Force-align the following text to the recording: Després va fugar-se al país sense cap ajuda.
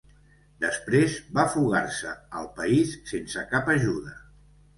Després 0.63 1.17
va 1.39 1.45
fugar-se 1.55 2.15
al 2.41 2.49
país 2.61 2.97
sense 3.13 3.45
cap 3.53 3.71
ajuda. 3.77 4.17